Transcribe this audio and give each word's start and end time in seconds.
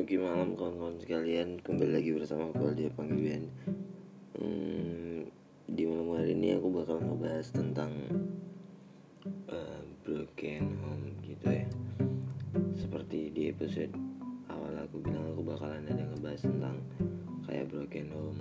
Memasuki 0.00 0.16
malam 0.16 0.56
kawan-kawan 0.56 0.96
sekalian. 0.96 1.60
Kembali 1.60 1.92
lagi 1.92 2.16
bersama 2.16 2.48
aku 2.48 2.72
Aldia 2.72 2.88
Panggilan 2.88 3.52
hmm, 4.32 5.28
Di 5.68 5.84
malam 5.84 6.16
hari 6.16 6.32
ini 6.32 6.56
aku 6.56 6.72
bakal 6.72 7.04
ngebahas 7.04 7.44
tentang 7.52 7.92
uh, 9.52 9.84
Broken 10.00 10.64
home 10.80 11.04
gitu 11.20 11.52
ya. 11.52 11.68
Seperti 12.80 13.28
di 13.28 13.52
episode 13.52 13.92
awal 14.48 14.72
aku 14.88 15.04
bilang 15.04 15.36
aku 15.36 15.44
bakalan 15.44 15.84
ada 15.84 16.00
ngebahas 16.00 16.48
tentang 16.48 16.80
Kayak 17.44 17.68
broken 17.68 18.08
home. 18.16 18.40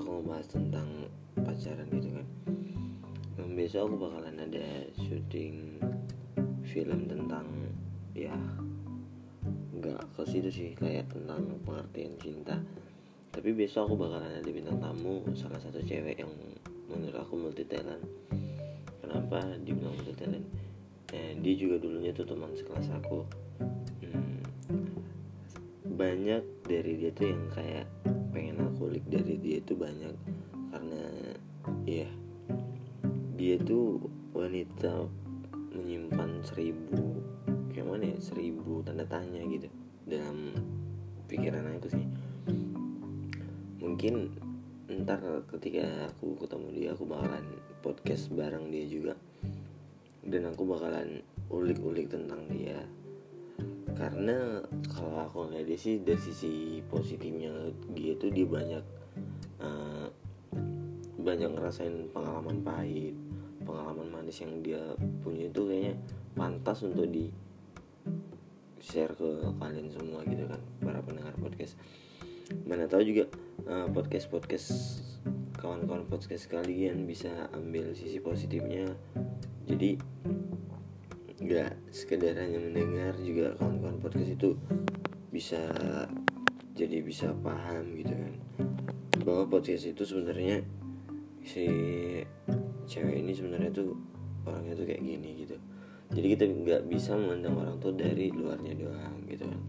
Aku 0.00 0.08
ngebahas 0.08 0.48
tentang 0.56 0.88
pacaran 1.36 1.88
gitu 2.00 2.16
kan. 2.16 2.26
Dan 3.36 3.52
Besok 3.52 3.92
aku 3.92 4.08
bakalan 4.08 4.40
ada 4.40 4.88
syuting 5.04 5.84
film 6.64 7.04
tentang 7.12 7.44
ke 10.24 10.40
situ 10.40 10.48
sih 10.48 10.70
kayak 10.72 11.12
tentang 11.12 11.44
pengertian 11.68 12.16
cinta. 12.16 12.56
Tapi 13.28 13.52
besok 13.52 13.92
aku 13.92 14.08
bakalan 14.08 14.40
ada 14.40 14.48
bintang 14.48 14.80
tamu 14.80 15.20
salah 15.36 15.60
satu 15.60 15.84
cewek 15.84 16.16
yang 16.16 16.32
menurut 16.88 17.20
aku 17.20 17.36
multi 17.36 17.68
talent 17.68 18.00
kenapa 19.04 19.44
dibilang 19.60 19.92
multi 19.92 20.16
talent 20.16 20.46
eh, 21.12 21.36
dia 21.36 21.54
juga 21.60 21.76
dulunya 21.76 22.16
tuh 22.16 22.24
teman 22.24 22.56
sekelas 22.56 22.88
aku. 23.04 23.20
Hmm, 24.00 24.40
banyak 25.92 26.40
dari 26.64 26.92
dia 26.96 27.12
tuh 27.12 27.28
yang 27.28 27.44
kayak 27.52 27.86
pengen 28.32 28.64
aku 28.64 28.88
kulik 28.88 29.04
dari 29.12 29.36
dia 29.36 29.60
tuh 29.60 29.76
banyak. 29.76 30.14
Karena 30.72 31.04
ya 31.84 32.08
dia 33.36 33.60
tuh 33.60 34.00
wanita 34.32 35.04
menyimpan 35.76 36.40
seribu 36.48 37.20
kayak 37.76 37.92
mana 37.92 38.16
ya? 38.16 38.18
Seribu 38.24 38.80
tanda 38.88 39.04
tanya 39.04 39.44
gitu 39.52 39.83
dalam 40.04 40.56
pikiran 41.28 41.76
aku 41.76 41.88
sih. 41.92 42.06
Mungkin 43.80 44.14
ntar 45.04 45.20
ketika 45.50 46.12
aku 46.12 46.36
ketemu 46.40 46.68
dia 46.72 46.88
aku 46.92 47.04
bakalan 47.08 47.44
podcast 47.80 48.28
bareng 48.32 48.68
dia 48.72 48.84
juga. 48.88 49.14
Dan 50.24 50.48
aku 50.48 50.64
bakalan 50.64 51.20
ulik-ulik 51.52 52.08
tentang 52.08 52.48
dia. 52.48 52.80
Karena 53.94 54.64
kalau 54.90 55.24
aku 55.24 55.48
ngeliat 55.48 55.66
dia 55.68 55.78
sih 55.78 56.00
dari 56.00 56.20
sisi 56.20 56.82
positifnya 56.88 57.52
dia 57.94 58.16
tuh 58.18 58.32
dia 58.32 58.46
banyak 58.48 58.84
uh, 59.62 60.08
banyak 61.24 61.56
ngerasain 61.56 62.12
pengalaman 62.12 62.60
pahit 62.60 63.16
pengalaman 63.64 64.08
manis 64.12 64.44
yang 64.44 64.60
dia 64.60 64.80
punya 65.24 65.48
itu 65.48 65.62
kayaknya 65.64 65.94
pantas 66.36 66.84
untuk 66.84 67.08
di 67.08 67.32
share 68.84 69.16
ke 69.16 69.28
kalian 69.56 69.88
semua 69.88 70.20
gitu 70.28 70.44
kan 70.44 70.60
para 70.84 71.00
pendengar 71.00 71.32
podcast. 71.40 71.80
Mana 72.68 72.84
tahu 72.84 73.00
juga 73.08 73.24
uh, 73.64 73.88
eh, 73.88 73.88
podcast 73.88 74.26
podcast 74.28 74.68
kawan-kawan 75.56 76.04
podcast 76.04 76.44
kalian 76.52 77.08
bisa 77.08 77.48
ambil 77.56 77.96
sisi 77.96 78.20
positifnya. 78.20 78.92
Jadi 79.64 79.96
nggak 81.40 81.72
sekedar 81.88 82.36
hanya 82.36 82.60
mendengar 82.60 83.16
juga 83.24 83.56
kawan-kawan 83.56 83.98
podcast 84.04 84.36
itu 84.36 84.60
bisa 85.32 85.60
jadi 86.76 87.00
bisa 87.00 87.32
paham 87.40 87.96
gitu 87.96 88.12
kan. 88.12 88.34
Bahwa 89.24 89.48
podcast 89.48 89.88
itu 89.88 90.04
sebenarnya 90.04 90.60
si 91.40 91.64
cewek 92.84 93.24
ini 93.24 93.32
sebenarnya 93.32 93.72
tuh 93.72 93.96
orangnya 94.44 94.76
tuh 94.76 94.84
kayak 94.84 95.00
gini 95.00 95.30
gitu 95.44 95.56
jadi 96.12 96.26
kita 96.36 96.44
nggak 96.44 96.82
bisa 96.90 97.16
memandang 97.16 97.56
orang 97.56 97.76
tuh 97.80 97.96
dari 97.96 98.28
luarnya 98.28 98.76
doang 98.76 99.24
gitu. 99.24 99.48
Kan 99.48 99.60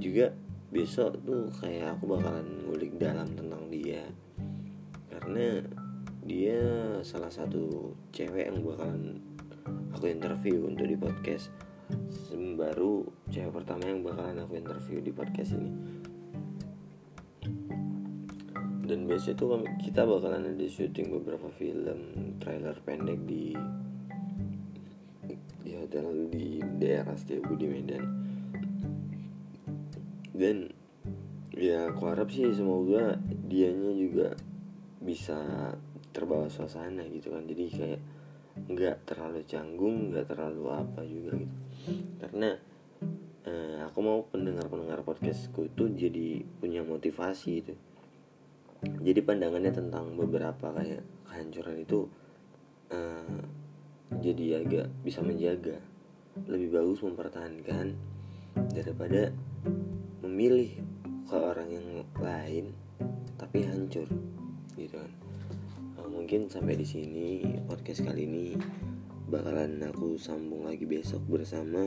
juga 0.00 0.32
besok 0.72 1.20
tuh 1.22 1.52
kayak 1.60 1.98
aku 1.98 2.16
bakalan 2.16 2.46
ngulik 2.64 2.96
dalam 2.96 3.28
tentang 3.36 3.68
dia. 3.68 4.02
Karena 5.12 5.62
dia 6.24 6.60
salah 7.04 7.30
satu 7.30 7.92
cewek 8.10 8.48
yang 8.48 8.64
bakalan 8.64 9.20
aku 9.92 10.08
interview 10.08 10.64
untuk 10.64 10.88
di 10.88 10.96
podcast. 10.96 11.52
Baru 12.34 13.06
cewek 13.28 13.52
pertama 13.52 13.86
yang 13.86 14.00
bakalan 14.02 14.40
aku 14.42 14.56
interview 14.56 14.98
di 15.04 15.12
podcast 15.12 15.54
ini. 15.54 15.70
Dan 18.84 19.08
besok 19.08 19.38
itu 19.38 19.44
kita 19.88 20.04
bakalan 20.04 20.50
ada 20.50 20.66
syuting 20.66 21.14
beberapa 21.14 21.48
film 21.54 22.00
trailer 22.42 22.76
pendek 22.84 23.22
di 23.24 23.56
hotel 25.84 26.32
di 26.32 26.58
daerah 26.80 27.14
Setiabudi 27.14 27.66
Medan. 27.68 28.04
Dan 30.34 30.66
ya 31.54 31.92
aku 31.92 32.02
harap 32.10 32.32
sih 32.32 32.50
semoga 32.50 33.20
dianya 33.46 33.94
juga 33.94 34.34
bisa 34.98 35.70
terbawa 36.10 36.50
suasana 36.50 37.06
gitu 37.12 37.30
kan. 37.30 37.44
Jadi 37.46 37.64
kayak 37.70 38.02
nggak 38.54 38.96
terlalu 39.06 39.44
canggung 39.44 40.10
nggak 40.10 40.26
terlalu 40.32 40.64
apa 40.72 41.00
juga 41.04 41.38
gitu. 41.38 41.56
Karena 42.18 42.56
eh, 43.44 43.78
aku 43.84 43.98
mau 44.00 44.24
pendengar 44.26 44.66
pendengar 44.72 45.04
podcastku 45.04 45.68
itu 45.68 45.84
jadi 45.92 46.42
punya 46.58 46.80
motivasi 46.80 47.50
itu 47.60 47.74
jadi 49.00 49.20
pandangannya 49.24 49.72
tentang 49.72 50.12
beberapa 50.16 50.72
kayak 50.76 51.02
kehancuran 51.28 51.76
itu 51.80 52.08
eh, 52.92 53.42
jadi 54.12 54.64
agak 54.64 54.86
bisa 55.00 55.24
menjaga 55.24 55.80
lebih 56.50 56.74
bagus 56.74 57.00
mempertahankan 57.00 57.94
daripada 58.74 59.30
memilih 60.20 60.82
ke 61.30 61.36
orang 61.36 61.70
yang 61.70 61.88
lain 62.18 62.74
tapi 63.38 63.64
hancur 63.64 64.06
gitu 64.74 64.98
kan. 64.98 65.12
Nah, 65.98 66.08
mungkin 66.10 66.50
sampai 66.50 66.74
di 66.74 66.86
sini 66.86 67.28
podcast 67.64 68.04
kali 68.04 68.26
ini. 68.26 68.48
Bakalan 69.24 69.80
aku 69.88 70.20
sambung 70.20 70.68
lagi 70.68 70.84
besok 70.84 71.24
bersama 71.26 71.80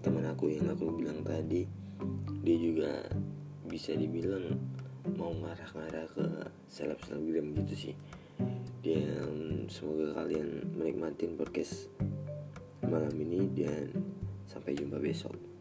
teman 0.00 0.24
aku 0.28 0.54
yang 0.54 0.70
aku 0.70 0.94
bilang 0.94 1.20
tadi. 1.26 1.66
Dia 2.46 2.56
juga 2.56 2.92
bisa 3.66 3.92
dibilang 3.92 4.54
mau 5.18 5.34
ngarah-ngarah 5.34 6.06
ke 6.14 6.26
seleb 6.70 6.98
selebgram 7.02 7.54
gitu 7.62 7.74
sih 7.90 7.94
dan 8.84 9.66
semoga 9.66 10.22
kalian 10.22 10.62
menikmati 10.76 11.26
podcast 11.34 11.90
malam 12.86 13.12
ini 13.18 13.50
dan 13.56 13.90
sampai 14.46 14.78
jumpa 14.78 15.00
besok 15.02 15.55